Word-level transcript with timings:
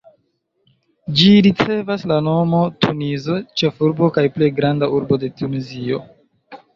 Ĝi 1.17 1.27
ricevas 1.47 2.05
la 2.11 2.15
nomon 2.27 2.71
Tunizo, 2.85 3.37
ĉefurbo 3.63 4.09
kaj 4.15 4.23
plej 4.39 4.49
granda 4.61 4.89
urbo 5.01 5.21
de 5.25 5.31
Tunizio. 5.43 6.01